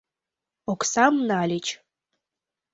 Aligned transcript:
Оксам 0.71 1.15
нальыч. 1.27 1.65